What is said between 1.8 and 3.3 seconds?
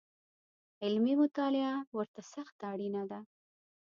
ورته سخته اړینه ده